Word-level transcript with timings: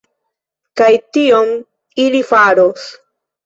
Kaj 0.81 0.89
tion 1.19 1.53
ili 2.07 2.25
faros. 2.33 2.93